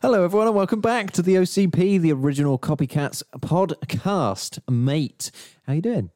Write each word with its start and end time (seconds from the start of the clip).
Hello, 0.00 0.22
everyone, 0.22 0.46
and 0.46 0.54
welcome 0.54 0.80
back 0.80 1.10
to 1.10 1.22
the 1.22 1.34
OCP, 1.34 2.00
the 2.00 2.12
original 2.12 2.56
Copycats 2.56 3.24
podcast. 3.40 4.60
Mate, 4.70 5.32
how 5.66 5.72
you 5.72 5.82
doing? 5.82 6.10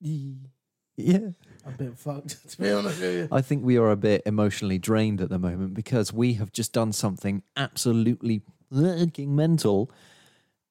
Yeah. 0.00 1.32
A 1.66 1.70
bit 1.76 1.98
fucked, 1.98 2.48
to 2.52 2.58
be 2.58 2.70
honest 2.70 2.98
with 2.98 3.14
you. 3.14 3.28
I 3.30 3.42
think 3.42 3.62
we 3.62 3.76
are 3.76 3.90
a 3.90 3.96
bit 3.96 4.22
emotionally 4.24 4.78
drained 4.78 5.20
at 5.20 5.28
the 5.28 5.38
moment 5.38 5.74
because 5.74 6.14
we 6.14 6.32
have 6.34 6.50
just 6.50 6.72
done 6.72 6.94
something 6.94 7.42
absolutely 7.58 8.40
fucking 8.72 9.36
mental. 9.36 9.90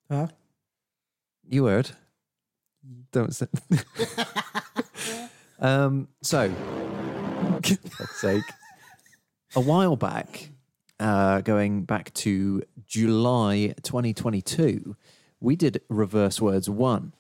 Huh? 0.10 0.30
You 1.48 1.66
heard? 1.66 1.92
Don't 3.12 3.36
say. 3.36 3.46
um. 5.60 6.08
So, 6.24 6.50
for 7.92 8.08
sake, 8.16 8.44
a 9.56 9.60
while 9.62 9.96
back, 9.96 10.50
uh, 11.00 11.42
going 11.42 11.84
back 11.84 12.14
to 12.16 12.64
July 12.86 13.74
2022, 13.84 14.96
we 15.40 15.56
did 15.56 15.82
Reverse 15.90 16.40
Words 16.42 16.70
One, 16.70 17.14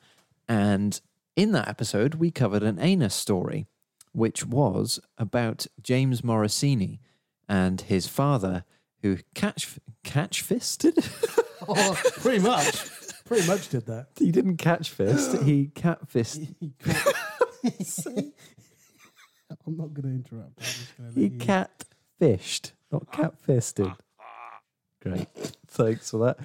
and 0.47 0.99
in 1.35 1.51
that 1.51 1.67
episode, 1.67 2.15
we 2.15 2.31
covered 2.31 2.63
an 2.63 2.79
anus 2.79 3.13
story, 3.15 3.67
which 4.13 4.45
was 4.45 4.99
about 5.17 5.67
James 5.81 6.21
Morosini 6.21 6.99
and 7.49 7.81
his 7.81 8.07
father, 8.07 8.63
who 9.01 9.17
catch 9.33 9.77
catch 10.03 10.41
fisted. 10.41 10.97
Oh, 11.67 11.97
pretty 12.17 12.39
much. 12.43 12.75
Pretty 13.25 13.47
much 13.47 13.69
did 13.69 13.87
that. 13.87 14.09
he 14.19 14.31
didn't 14.31 14.57
catch 14.57 14.89
fist. 14.91 15.35
He 15.43 15.67
cat 15.73 16.07
fist. 16.07 16.41
I'm 19.65 19.77
not 19.77 19.93
going 19.95 20.03
to 20.03 20.09
interrupt. 20.09 20.59
I'm 20.59 20.63
just 20.63 20.97
going 20.97 21.13
to 21.13 21.19
He 21.19 21.25
you. 21.27 21.37
cat 21.39 21.85
fished, 22.19 22.73
not 22.91 23.11
cat 23.11 23.37
fisted. 23.39 23.91
Great. 25.01 25.27
Thanks 25.67 26.11
for 26.11 26.17
that. 26.25 26.37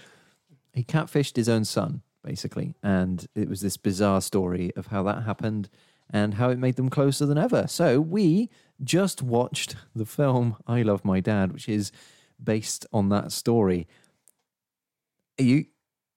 He 0.73 0.85
catfished 0.85 1.37
his 1.37 1.49
own 1.49 1.65
son, 1.65 2.03
basically. 2.23 2.75
And 2.83 3.27
it 3.35 3.49
was 3.49 3.61
this 3.61 3.77
bizarre 3.77 4.21
story 4.21 4.73
of 4.77 4.89
how 4.89 5.03
that 5.05 5.23
happened 5.23 5.69
and 6.13 6.35
how 6.35 6.51
it 6.51 6.59
made 6.59 6.77
them 6.77 6.91
closer 6.91 7.25
than 7.27 7.39
ever. 7.39 7.67
So 7.69 8.01
we 8.01 8.51
just 8.83 9.23
watched 9.23 9.77
the 9.95 10.07
film 10.07 10.57
I 10.67 10.83
Love 10.83 11.05
My 11.05 11.21
Dad, 11.21 11.53
which 11.53 11.69
is 11.69 11.93
based 12.43 12.87
on 12.93 13.09
that 13.11 13.33
story. 13.33 13.87
Are 15.39 15.45
you 15.45 15.67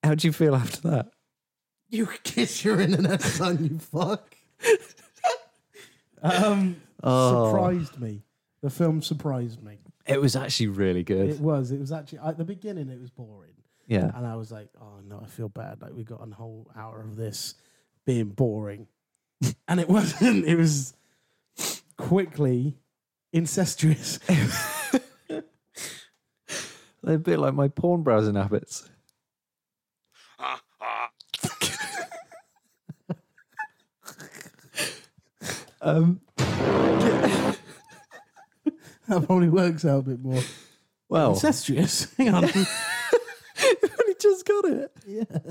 how 0.04 0.16
do 0.16 0.28
you 0.28 0.34
feel 0.34 0.56
after 0.56 0.82
that? 0.90 1.12
You 1.90 2.08
kiss 2.24 2.66
your 2.66 2.82
internet, 2.82 3.22
son, 3.22 3.64
you 3.64 3.80
fuck. 3.80 4.36
um, 6.22 6.82
Oh. 7.04 7.52
Surprised 7.52 8.00
me. 8.00 8.24
The 8.62 8.70
film 8.70 9.02
surprised 9.02 9.62
me. 9.62 9.80
It 10.06 10.20
was 10.20 10.36
actually 10.36 10.68
really 10.68 11.04
good. 11.04 11.30
It 11.30 11.40
was. 11.40 11.72
It 11.72 11.80
was 11.80 11.92
actually, 11.92 12.20
at 12.20 12.38
the 12.38 12.44
beginning, 12.44 12.90
it 12.90 13.00
was 13.00 13.10
boring. 13.10 13.54
yeah. 13.88 14.12
And 14.16 14.28
I 14.28 14.36
was 14.36 14.52
like, 14.52 14.70
oh 14.82 15.00
no, 15.08 15.22
I 15.24 15.28
feel 15.28 15.50
bad. 15.50 15.82
Like 15.82 15.94
we 15.94 16.04
got 16.04 16.22
a 16.22 16.34
whole 16.34 16.70
hour 16.76 17.02
of 17.02 17.16
this 17.16 17.56
being 18.06 18.30
boring. 18.30 18.88
and 19.68 19.80
it 19.80 19.90
wasn't. 19.90 20.46
It 20.46 20.56
was 20.56 20.94
quickly 21.98 22.78
incestuous. 23.32 24.20
They're 24.28 25.44
a 27.16 27.18
bit 27.18 27.40
like 27.40 27.54
my 27.54 27.68
porn 27.70 28.04
browsing 28.04 28.36
habits. 28.36 28.90
um, 35.82 36.20
probably 39.22 39.50
works 39.50 39.86
out 39.86 40.00
a 40.00 40.02
bit 40.04 40.20
more. 40.22 40.42
well, 41.10 41.32
Incestuous. 41.34 42.14
Hang 42.18 42.30
on. 42.34 42.44
we 42.54 44.16
just 44.20 44.46
got 44.46 44.66
it. 44.66 44.92
yeah. 45.08 45.24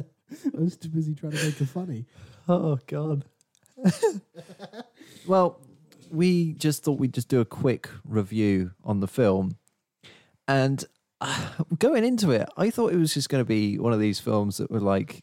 I 0.57 0.61
was 0.61 0.77
too 0.77 0.89
busy 0.89 1.15
trying 1.15 1.33
to 1.33 1.45
make 1.45 1.61
it 1.61 1.67
funny. 1.67 2.07
Oh 2.49 2.79
God. 2.87 3.25
well, 5.27 5.61
we 6.11 6.53
just 6.55 6.85
thought 6.85 6.99
we'd 6.99 7.15
just 7.15 7.29
do 7.29 7.41
a 7.41 7.45
quick 7.45 7.89
review 8.05 8.73
on 8.85 9.01
the 9.01 9.09
film, 9.09 9.57
and 10.49 10.85
uh, 11.21 11.51
going 11.79 12.05
into 12.05 12.31
it, 12.31 12.49
I 12.57 12.71
thought 12.71 12.93
it 12.93 12.97
was 12.99 13.15
just 13.15 13.29
going 13.29 13.41
to 13.43 13.49
be 13.49 13.79
one 13.79 13.93
of 13.93 14.01
these 14.01 14.21
films 14.21 14.57
that 14.59 14.71
were 14.71 14.81
like 14.81 15.21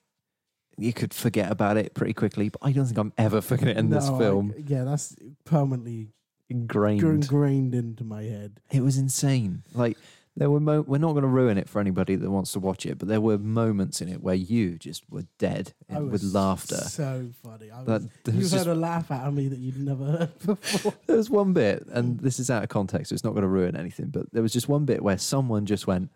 you 0.77 0.93
could 0.93 1.13
forget 1.13 1.51
about 1.51 1.75
it 1.77 1.93
pretty 1.93 2.13
quickly. 2.13 2.49
But 2.49 2.59
I 2.63 2.71
don't 2.71 2.85
think 2.85 2.97
I'm 2.97 3.13
ever 3.17 3.41
forgetting 3.41 3.89
this 3.89 4.07
No, 4.07 4.15
I- 4.15 4.19
film. 4.19 4.53
yeah, 4.65 4.83
that's 4.85 5.15
permanently 5.45 6.07
Ingrained. 6.49 7.03
ingrained 7.03 7.75
into 7.75 8.03
my 8.03 8.23
head. 8.23 8.59
It 8.71 8.81
was 8.81 8.97
insane. 8.97 9.63
Like 9.73 9.97
there 10.35 10.49
were 10.49 10.59
mo- 10.59 10.81
we're 10.87 10.97
not 10.99 11.11
going 11.11 11.23
to 11.23 11.27
ruin 11.27 11.57
it 11.57 11.67
for 11.69 11.79
anybody 11.81 12.15
that 12.15 12.31
wants 12.31 12.53
to 12.53 12.59
watch 12.59 12.85
it, 12.85 12.97
but 12.97 13.07
there 13.07 13.19
were 13.21 13.37
moments 13.37 14.01
in 14.01 14.07
it 14.09 14.21
where 14.23 14.35
you 14.35 14.77
just 14.77 15.03
were 15.11 15.25
dead 15.37 15.73
I 15.93 15.99
was 15.99 16.11
with 16.23 16.33
laughter. 16.33 16.75
So 16.77 17.29
funny. 17.43 17.69
I 17.71 17.83
That 17.83 18.01
was, 18.03 18.07
there 18.23 18.33
you 18.35 18.39
was 18.41 18.51
heard 18.51 18.57
just- 18.59 18.67
a 18.67 18.73
laugh 18.75 19.11
out 19.11 19.27
of 19.27 19.33
me 19.33 19.47
that 19.49 19.59
you'd 19.59 19.77
never 19.79 20.05
heard 20.05 20.39
before. 20.45 20.93
There 21.07 21.17
was 21.17 21.29
one 21.29 21.53
bit, 21.53 21.85
and 21.91 22.19
this 22.19 22.39
is 22.39 22.49
out 22.49 22.63
of 22.63 22.69
context, 22.69 23.09
so 23.09 23.13
it's 23.13 23.23
not 23.23 23.31
going 23.31 23.41
to 23.43 23.47
ruin 23.49 23.75
anything. 23.75 24.07
But 24.07 24.31
there 24.31 24.41
was 24.41 24.53
just 24.53 24.69
one 24.69 24.85
bit 24.85 25.03
where 25.03 25.17
someone 25.17 25.65
just 25.65 25.87
went, 25.87 26.09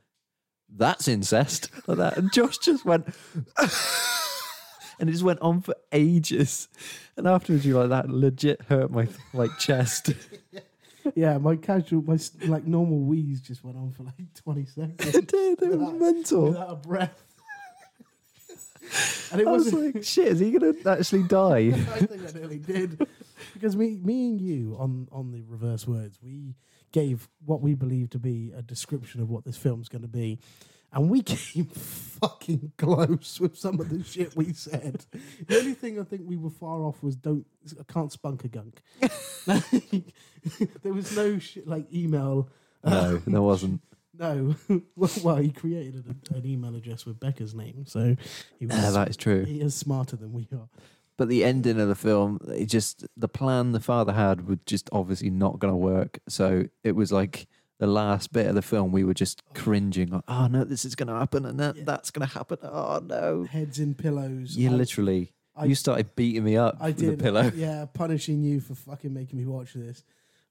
"That's 0.69 1.07
incest," 1.07 1.69
like 1.87 1.97
that, 1.97 2.17
and 2.17 2.31
Josh 2.31 2.57
just 2.59 2.85
went, 2.85 3.05
and 5.03 5.09
it 5.09 5.11
just 5.11 5.25
went 5.25 5.41
on 5.41 5.59
for 5.59 5.75
ages. 5.91 6.69
And 7.17 7.27
afterwards, 7.27 7.65
you 7.65 7.75
were 7.75 7.85
like, 7.85 8.05
"That 8.05 8.09
legit 8.09 8.61
hurt 8.69 8.89
my 8.89 9.09
like 9.33 9.51
chest." 9.59 10.13
yeah, 11.13 11.37
my 11.39 11.57
casual, 11.57 12.03
my 12.03 12.17
like 12.45 12.65
normal 12.65 13.01
wheeze 13.01 13.41
just 13.41 13.65
went 13.65 13.75
on 13.75 13.91
for 13.91 14.03
like 14.03 14.33
20 14.33 14.65
seconds. 14.65 15.13
it 15.13 15.27
did. 15.27 15.61
It 15.61 15.77
was 15.77 15.93
mental. 15.99 16.45
without 16.51 16.69
a 16.69 16.75
breath. 16.75 17.21
and 19.33 19.41
it 19.41 19.47
I 19.47 19.51
was 19.51 19.73
like, 19.73 20.05
"Shit, 20.05 20.29
is 20.29 20.39
he 20.39 20.51
going 20.51 20.81
to 20.81 20.89
actually 20.89 21.23
die?" 21.27 21.73
I 21.73 21.99
think 21.99 22.25
I 22.25 22.39
nearly 22.39 22.59
did 22.59 23.05
because 23.53 23.75
me, 23.75 23.99
me 24.01 24.27
and 24.29 24.39
you 24.39 24.77
on 24.79 25.09
on 25.11 25.33
the 25.33 25.41
reverse 25.41 25.85
words, 25.85 26.17
we 26.23 26.55
gave 26.93 27.27
what 27.43 27.59
we 27.59 27.73
believe 27.73 28.09
to 28.11 28.19
be 28.19 28.53
a 28.55 28.61
description 28.61 29.19
of 29.19 29.29
what 29.29 29.43
this 29.43 29.57
film's 29.57 29.89
going 29.89 30.03
to 30.03 30.07
be, 30.07 30.39
and 30.93 31.09
we 31.09 31.21
came 31.23 31.65
fucking 31.65 32.71
close 32.77 33.39
with 33.39 33.57
some 33.57 33.79
of 33.79 33.89
the 33.89 34.03
shit 34.03 34.35
we 34.35 34.53
said. 34.53 35.05
The 35.47 35.57
only 35.57 35.73
thing 35.73 35.99
I 35.99 36.03
think 36.03 36.21
we 36.25 36.37
were 36.37 36.49
far 36.49 36.83
off 36.83 37.01
was 37.03 37.15
don't 37.15 37.45
I 37.79 37.91
can't 37.91 38.11
spunk 38.11 38.45
a 38.45 38.47
gunk. 38.47 38.81
there 40.83 40.93
was 40.93 41.15
no 41.15 41.39
shit 41.39 41.67
like 41.67 41.91
email. 41.93 42.49
No, 42.83 43.17
there 43.17 43.39
uh, 43.39 43.41
wasn't. 43.41 43.81
No, 44.17 44.55
well, 44.95 45.09
well, 45.23 45.35
he 45.37 45.51
created 45.51 46.05
an, 46.05 46.21
an 46.35 46.45
email 46.45 46.75
address 46.75 47.03
with 47.03 47.19
Becca's 47.19 47.55
name, 47.55 47.85
so 47.87 48.15
he 48.59 48.67
was 48.67 48.75
Yeah, 48.75 48.91
that 48.91 49.09
is 49.09 49.17
true. 49.17 49.43
he 49.43 49.59
is 49.59 49.73
smarter 49.73 50.15
than 50.15 50.33
we 50.33 50.47
are. 50.53 50.69
But 51.17 51.29
the 51.29 51.43
ending 51.43 51.79
of 51.79 51.87
the 51.87 51.95
film, 51.95 52.39
it 52.47 52.67
just 52.67 53.07
the 53.17 53.27
plan 53.27 53.71
the 53.71 53.79
father 53.79 54.13
had 54.13 54.47
was 54.47 54.59
just 54.65 54.87
obviously 54.91 55.31
not 55.31 55.59
going 55.59 55.71
to 55.71 55.77
work. 55.77 56.19
So 56.27 56.65
it 56.83 56.95
was 56.95 57.11
like 57.11 57.47
the 57.83 57.91
last 57.91 58.31
bit 58.31 58.47
of 58.47 58.55
the 58.55 58.61
film, 58.61 58.93
we 58.93 59.03
were 59.03 59.13
just 59.13 59.41
cringing, 59.53 60.09
like, 60.09 60.23
"Oh 60.29 60.47
no, 60.47 60.63
this 60.63 60.85
is 60.85 60.95
going 60.95 61.07
to 61.09 61.15
happen, 61.15 61.45
and 61.45 61.59
that, 61.59 61.75
Yeah. 61.75 61.83
that's 61.85 62.11
going 62.11 62.25
to 62.25 62.33
happen." 62.33 62.57
Oh 62.63 63.01
no! 63.05 63.43
Heads 63.43 63.77
in 63.77 63.93
pillows. 63.93 64.55
You 64.55 64.69
I- 64.69 64.73
literally, 64.73 65.33
I- 65.53 65.65
you 65.65 65.75
started 65.75 66.15
beating 66.15 66.45
me 66.45 66.55
up 66.55 66.77
I 66.79 66.87
with 66.87 66.97
did. 66.99 67.19
the 67.19 67.23
pillow. 67.23 67.51
Yeah, 67.55 67.85
punishing 67.93 68.41
you 68.41 68.61
for 68.61 68.73
fucking 68.75 69.13
making 69.13 69.37
me 69.37 69.45
watch 69.45 69.73
this. 69.73 70.03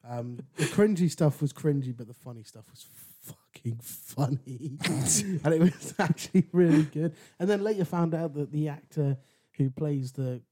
Um, 0.06 0.40
the 0.56 0.64
cringy 0.64 1.10
stuff 1.10 1.40
was 1.40 1.52
cringy, 1.54 1.96
but 1.96 2.06
the 2.06 2.12
funny 2.14 2.42
stuff 2.42 2.64
was 2.70 2.84
fucking 3.22 3.78
funny, 3.82 4.76
and 4.84 5.54
it 5.54 5.60
was 5.60 5.94
actually 5.98 6.48
really 6.52 6.82
good. 6.82 7.14
And 7.38 7.48
then 7.48 7.62
later 7.64 7.86
found 7.86 8.14
out 8.14 8.34
that 8.34 8.52
the 8.52 8.68
actor 8.68 9.16
who 9.56 9.70
plays 9.70 10.12
the 10.12 10.42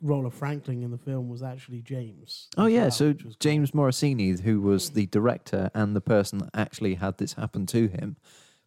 role 0.00 0.26
of 0.26 0.34
Franklin 0.34 0.82
in 0.82 0.90
the 0.90 0.98
film 0.98 1.28
was 1.28 1.42
actually 1.42 1.82
James. 1.82 2.48
Oh 2.56 2.66
yeah, 2.66 2.82
well, 2.82 2.90
so 2.90 3.06
was 3.08 3.22
cool. 3.22 3.32
James 3.40 3.70
Morosini, 3.72 4.40
who 4.40 4.60
was 4.60 4.90
the 4.90 5.06
director 5.06 5.70
and 5.74 5.94
the 5.94 6.00
person 6.00 6.38
that 6.38 6.50
actually 6.54 6.94
had 6.94 7.18
this 7.18 7.34
happen 7.34 7.66
to 7.66 7.88
him, 7.88 8.16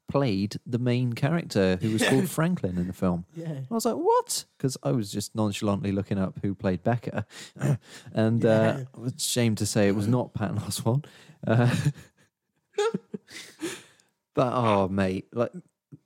played 0.09 0.57
the 0.65 0.79
main 0.79 1.13
character 1.13 1.77
who 1.81 1.91
was 1.91 2.03
called 2.07 2.29
Franklin 2.29 2.77
in 2.77 2.87
the 2.87 2.93
film. 2.93 3.25
Yeah. 3.35 3.59
I 3.69 3.73
was 3.73 3.85
like, 3.85 3.95
what? 3.95 4.45
Because 4.57 4.75
I 4.83 4.91
was 4.91 5.11
just 5.11 5.35
nonchalantly 5.35 5.91
looking 5.91 6.17
up 6.17 6.39
who 6.41 6.55
played 6.55 6.83
Becca. 6.83 7.25
and 8.13 8.45
uh, 8.45 8.49
Yeah. 8.49 8.83
I 8.95 8.99
was 8.99 9.13
ashamed 9.13 9.59
to 9.59 9.65
say 9.65 9.87
it 9.87 9.95
was 9.95 10.07
not 10.07 10.33
Patton 10.33 10.57
Oswalt. 10.59 11.05
Uh, 11.45 11.73
but, 14.33 14.53
oh, 14.53 14.87
mate, 14.89 15.27
like, 15.33 15.51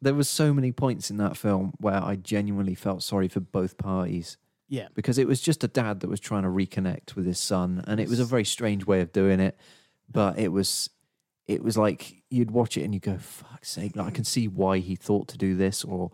there 0.02 0.14
was 0.14 0.30
so 0.30 0.54
many 0.54 0.72
points 0.72 1.10
in 1.10 1.18
that 1.18 1.38
film 1.38 1.74
where 1.80 2.04
I 2.04 2.16
genuinely 2.16 2.76
felt 2.76 3.04
sorry 3.04 3.28
for 3.28 3.40
both 3.40 3.78
parties 3.78 4.38
Yeah. 4.74 4.88
because 4.96 5.18
it 5.18 5.28
was 5.28 5.40
just 5.40 5.64
a 5.64 5.68
dad 5.68 6.00
that 6.02 6.10
was 6.10 6.20
trying 6.20 6.44
to 6.44 6.50
reconnect 6.50 7.16
with 7.16 7.26
his 7.26 7.40
son 7.40 7.84
and 7.88 8.00
it 8.00 8.10
was 8.10 8.20
a 8.20 8.26
very 8.26 8.46
strange 8.46 8.86
way 8.86 9.02
of 9.02 9.12
doing 9.12 9.40
it 9.40 9.56
but 10.12 10.40
it 10.40 10.52
was 10.52 10.90
it 11.48 11.62
was 11.64 11.78
like 11.78 12.24
you'd 12.30 12.52
watch 12.52 12.78
it 12.78 12.84
and 12.84 12.94
you 12.94 13.00
go 13.00 13.18
fuck's 13.18 13.70
sake 13.70 13.96
like 13.96 14.08
i 14.08 14.12
can 14.12 14.24
see 14.24 14.48
why 14.48 14.80
he 14.80 14.96
thought 14.96 15.28
to 15.28 15.38
do 15.38 15.56
this 15.56 15.84
or 15.84 16.10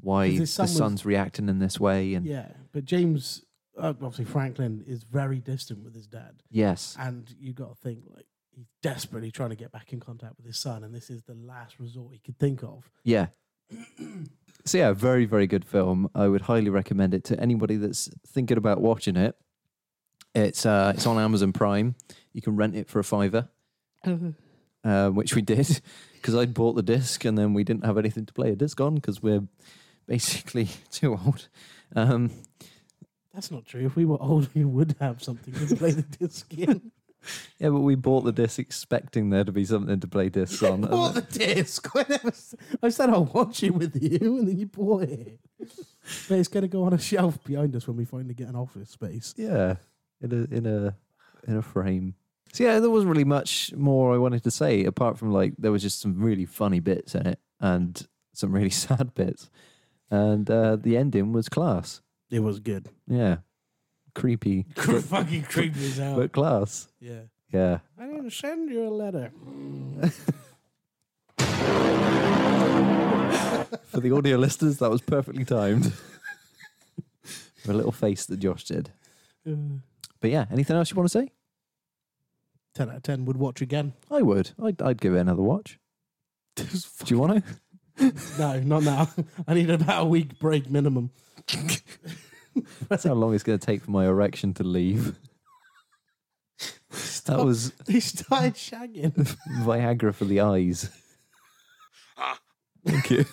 why 0.00 0.28
the 0.38 0.46
son 0.46 0.64
was- 0.64 0.76
son's 0.76 1.04
reacting 1.04 1.48
in 1.48 1.58
this 1.58 1.80
way 1.80 2.14
and 2.14 2.24
Yeah. 2.26 2.48
But 2.72 2.84
James, 2.84 3.44
uh, 3.78 3.94
obviously 4.02 4.24
Franklin, 4.26 4.84
is 4.86 5.02
very 5.04 5.40
distant 5.40 5.82
with 5.84 5.94
his 5.94 6.06
dad. 6.06 6.42
yes 6.50 6.96
And 6.98 7.32
you 7.40 7.52
got 7.52 7.70
to 7.74 7.80
think 7.80 8.04
like 8.14 8.26
he's 8.54 8.66
desperately 8.82 9.30
trying 9.32 9.50
to 9.50 9.56
get 9.56 9.72
back 9.72 9.92
in 9.92 9.98
contact 10.00 10.34
with 10.36 10.46
his 10.46 10.58
son, 10.58 10.84
and 10.84 10.94
this 10.94 11.08
is 11.10 11.22
the 11.24 11.34
last 11.34 11.80
resort 11.80 12.12
he 12.12 12.18
could 12.20 12.38
think 12.38 12.62
of. 12.62 12.88
Yeah. 13.02 13.26
so 14.64 14.78
yeah, 14.78 14.92
very 14.92 15.24
very 15.24 15.46
good 15.46 15.64
film. 15.64 16.08
I 16.14 16.28
would 16.28 16.42
highly 16.42 16.70
recommend 16.70 17.14
it 17.14 17.24
to 17.24 17.40
anybody 17.40 17.76
that's 17.76 18.08
thinking 18.26 18.56
about 18.56 18.80
watching 18.80 19.16
it. 19.16 19.36
It's 20.34 20.66
uh 20.66 20.92
it's 20.94 21.06
on 21.06 21.18
Amazon 21.18 21.52
Prime. 21.52 21.94
You 22.32 22.42
can 22.42 22.56
rent 22.56 22.74
it 22.74 22.88
for 22.88 22.98
a 22.98 23.04
fiver, 23.04 23.48
uh, 24.84 25.10
which 25.10 25.34
we 25.34 25.42
did 25.42 25.80
because 26.14 26.34
I'd 26.34 26.54
bought 26.54 26.74
the 26.74 26.82
disc 26.82 27.24
and 27.24 27.36
then 27.36 27.52
we 27.54 27.64
didn't 27.64 27.84
have 27.84 27.98
anything 27.98 28.26
to 28.26 28.32
play 28.32 28.50
a 28.50 28.56
disc 28.56 28.80
on 28.80 28.94
because 28.94 29.22
we're 29.22 29.46
basically 30.06 30.68
too 30.90 31.18
old. 31.24 31.48
Um, 31.94 32.30
That's 33.32 33.50
not 33.50 33.66
true. 33.66 33.84
If 33.84 33.96
we 33.96 34.04
were 34.04 34.20
old, 34.20 34.48
we 34.54 34.64
would 34.64 34.96
have 35.00 35.22
something 35.22 35.52
to 35.52 35.76
play 35.76 35.90
the 35.90 36.02
disc 36.02 36.52
in. 36.54 36.90
yeah, 37.58 37.68
but 37.70 37.80
we 37.80 37.94
bought 37.94 38.22
the 38.24 38.32
disc 38.32 38.58
expecting 38.58 39.30
there 39.30 39.44
to 39.44 39.52
be 39.52 39.64
something 39.64 40.00
to 40.00 40.06
play 40.08 40.28
discs 40.28 40.62
on. 40.62 40.82
bought 40.82 41.14
the 41.14 41.22
disc. 41.22 41.86
When 41.94 42.04
I, 42.06 42.10
never 42.10 42.28
s- 42.28 42.54
I 42.82 42.88
said 42.88 43.10
I'll 43.10 43.24
watch 43.24 43.62
it 43.62 43.74
with 43.74 44.00
you, 44.00 44.38
and 44.38 44.48
then 44.48 44.58
you 44.58 44.66
bought 44.66 45.02
it. 45.04 45.38
But 46.28 46.38
it's 46.38 46.48
going 46.48 46.62
to 46.62 46.68
go 46.68 46.84
on 46.84 46.92
a 46.92 46.98
shelf 46.98 47.42
behind 47.44 47.74
us 47.76 47.86
when 47.88 47.96
we 47.96 48.04
finally 48.04 48.34
get 48.34 48.48
an 48.48 48.56
office 48.56 48.90
space. 48.90 49.34
Yeah, 49.36 49.76
in 50.20 50.32
a 50.32 50.54
in 50.56 50.66
a 50.66 50.96
in 51.46 51.56
a 51.56 51.62
frame. 51.62 52.14
So 52.52 52.62
yeah, 52.64 52.78
there 52.78 52.90
wasn't 52.90 53.10
really 53.10 53.24
much 53.24 53.72
more 53.74 54.14
I 54.14 54.18
wanted 54.18 54.44
to 54.44 54.50
say 54.50 54.84
apart 54.84 55.18
from 55.18 55.32
like 55.32 55.54
there 55.58 55.72
was 55.72 55.82
just 55.82 56.00
some 56.00 56.20
really 56.20 56.44
funny 56.44 56.78
bits 56.80 57.14
in 57.14 57.26
it 57.26 57.40
and 57.60 58.06
some 58.32 58.52
really 58.52 58.70
sad 58.84 59.14
bits, 59.14 59.48
and 60.10 60.48
uh, 60.50 60.76
the 60.76 60.96
ending 60.96 61.32
was 61.32 61.48
class. 61.48 62.00
It 62.30 62.40
was 62.40 62.60
good. 62.60 62.88
Yeah, 63.06 63.38
creepy, 64.14 64.66
but, 64.74 65.02
fucking 65.04 65.42
creepy 65.44 65.86
as 65.86 65.96
hell. 65.98 66.16
but 66.16 66.32
class. 66.32 66.88
yeah. 67.00 67.20
Yeah. 67.52 67.78
I 67.98 68.06
didn't 68.06 68.30
send 68.32 68.68
you 68.70 68.88
a 68.88 68.90
letter. 68.90 69.30
For 73.86 74.00
the 74.00 74.10
audio 74.14 74.36
listeners, 74.38 74.78
that 74.78 74.90
was 74.90 75.00
perfectly 75.02 75.44
timed. 75.44 75.92
a 77.68 77.72
little 77.72 77.92
face 77.92 78.26
that 78.26 78.38
Josh 78.40 78.64
did. 78.64 78.90
Uh, 79.48 79.52
But 80.20 80.30
yeah, 80.30 80.46
anything 80.50 80.76
else 80.76 80.90
you 80.90 80.96
want 80.96 81.10
to 81.10 81.18
say? 81.18 81.30
10 82.74 82.90
out 82.90 82.96
of 82.96 83.02
10 83.02 83.24
would 83.26 83.36
watch 83.36 83.60
again. 83.60 83.92
I 84.10 84.22
would. 84.22 84.50
I'd, 84.62 84.82
I'd 84.82 85.00
give 85.00 85.14
it 85.14 85.18
another 85.20 85.42
watch. 85.42 85.78
Do 86.56 86.64
you 87.06 87.18
want 87.18 87.44
to? 87.98 88.12
no, 88.38 88.60
not 88.60 88.82
now. 88.82 89.08
I 89.46 89.54
need 89.54 89.70
about 89.70 90.02
a 90.02 90.06
week 90.06 90.38
break 90.40 90.68
minimum. 90.70 91.10
That's 92.88 93.04
how 93.04 93.14
long 93.14 93.34
it's 93.34 93.44
going 93.44 93.58
to 93.58 93.66
take 93.66 93.82
for 93.82 93.90
my 93.90 94.06
erection 94.06 94.54
to 94.54 94.64
leave. 94.64 95.16
That 97.26 97.44
was 97.44 97.70
They 97.86 98.00
started 98.00 98.54
shagging. 98.54 99.12
Viagra 99.62 100.14
for 100.14 100.24
the 100.24 100.40
eyes. 100.40 100.90
Thank 102.86 103.10
you. 103.10 103.24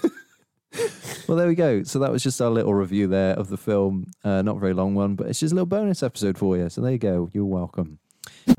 well, 1.27 1.37
there 1.37 1.47
we 1.47 1.55
go. 1.55 1.83
So 1.83 1.99
that 1.99 2.11
was 2.11 2.23
just 2.23 2.41
our 2.41 2.49
little 2.49 2.73
review 2.73 3.07
there 3.07 3.33
of 3.33 3.49
the 3.49 3.57
film. 3.57 4.11
Uh, 4.23 4.41
not 4.41 4.59
very 4.59 4.73
long 4.73 4.95
one, 4.95 5.15
but 5.15 5.27
it's 5.27 5.39
just 5.41 5.51
a 5.51 5.55
little 5.55 5.65
bonus 5.65 6.01
episode 6.01 6.37
for 6.37 6.55
you. 6.57 6.69
So 6.69 6.81
there 6.81 6.93
you 6.93 6.97
go. 6.97 7.29
You're 7.33 7.45
welcome. 7.45 7.99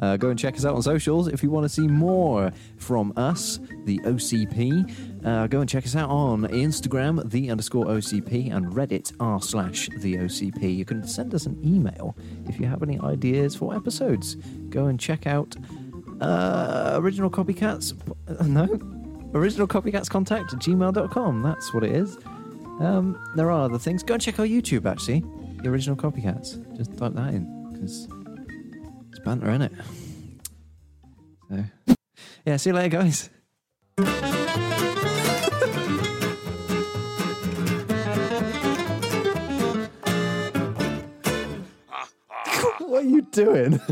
Uh, 0.01 0.17
go 0.17 0.31
and 0.31 0.39
check 0.39 0.57
us 0.57 0.65
out 0.65 0.75
on 0.75 0.83
socials 0.83 1.29
if 1.29 1.43
you 1.43 1.51
want 1.51 1.65
to 1.65 1.69
see 1.69 1.87
more 1.87 2.53
from 2.79 3.13
us, 3.17 3.59
the 3.85 3.99
OCP. 4.01 5.25
Uh, 5.25 5.47
go 5.47 5.61
and 5.61 5.69
check 5.69 5.85
us 5.85 5.97
out 5.97 6.11
on 6.11 6.43
Instagram, 6.49 7.29
the 7.31 7.51
underscore 7.51 7.87
OCP, 7.87 8.53
and 8.55 8.67
Reddit 8.73 9.13
r 9.21 9.41
slash 9.41 9.89
the 9.99 10.17
OCP. 10.17 10.77
You 10.77 10.85
can 10.85 11.07
send 11.07 11.35
us 11.35 11.47
an 11.47 11.61
email 11.65 12.17
if 12.47 12.59
you 12.59 12.67
have 12.67 12.83
any 12.83 12.99
ideas 13.01 13.55
for 13.55 13.75
episodes. 13.75 14.37
Go 14.71 14.87
and 14.87 14.99
check 14.99 15.27
out 15.27 15.57
uh, 16.21 16.93
original 16.95 17.31
copycats. 17.31 17.95
No, 18.47 18.65
original 19.35 19.67
copycats 19.67 20.09
contact 20.09 20.55
at 20.55 20.61
gmail.com. 20.61 21.43
That's 21.43 21.75
what 21.75 21.85
it 21.85 21.93
is. 21.93 22.17
Um, 22.81 23.19
there 23.37 23.51
are 23.51 23.65
other 23.65 23.79
things. 23.79 24.03
Go 24.03 24.15
and 24.15 24.23
check 24.23 24.39
our 24.39 24.47
YouTube 24.47 24.91
actually. 24.91 25.23
The 25.63 25.69
original 25.69 25.97
copycats. 25.97 26.77
Just 26.77 26.97
type 26.97 27.13
that 27.15 27.35
in 27.35 27.73
because 27.73 28.09
banter 29.25 29.51
in 29.51 29.63
it. 29.63 29.73
So, 31.49 31.65
yeah. 32.45 32.57
See 32.57 32.71
you 32.71 32.75
later, 32.75 32.99
guys. 32.99 33.31
what 42.79 43.05
are 43.05 43.09
you 43.09 43.23
doing? 43.23 43.81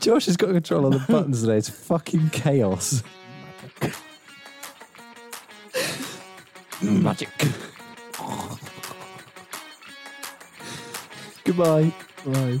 Josh 0.00 0.26
has 0.26 0.36
got 0.36 0.50
control 0.50 0.86
of 0.86 0.92
the 0.92 0.98
buttons 1.12 1.40
today. 1.40 1.56
It's 1.56 1.70
fucking 1.70 2.28
chaos. 2.30 3.02
Magic. 6.82 7.30
Goodbye. 11.44 11.92
Right. 12.26 12.60